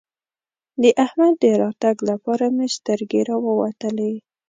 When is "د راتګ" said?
1.43-1.95